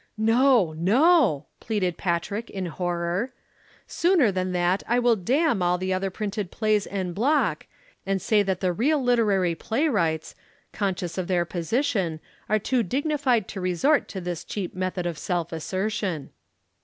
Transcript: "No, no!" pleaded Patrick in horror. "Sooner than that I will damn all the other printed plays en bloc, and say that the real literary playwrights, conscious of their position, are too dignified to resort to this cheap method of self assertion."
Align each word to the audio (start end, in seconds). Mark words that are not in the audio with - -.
"No, 0.17 0.73
no!" 0.73 1.45
pleaded 1.59 1.95
Patrick 1.95 2.49
in 2.49 2.65
horror. 2.65 3.33
"Sooner 3.85 4.31
than 4.31 4.51
that 4.51 4.81
I 4.87 4.97
will 4.97 5.15
damn 5.15 5.61
all 5.61 5.77
the 5.77 5.93
other 5.93 6.09
printed 6.09 6.49
plays 6.49 6.87
en 6.89 7.13
bloc, 7.13 7.67
and 8.03 8.19
say 8.19 8.41
that 8.41 8.61
the 8.61 8.73
real 8.73 8.99
literary 8.99 9.53
playwrights, 9.53 10.33
conscious 10.73 11.19
of 11.19 11.27
their 11.27 11.45
position, 11.45 12.19
are 12.49 12.57
too 12.57 12.81
dignified 12.81 13.47
to 13.49 13.61
resort 13.61 14.07
to 14.07 14.19
this 14.19 14.43
cheap 14.43 14.73
method 14.73 15.05
of 15.05 15.19
self 15.19 15.51
assertion." 15.51 16.31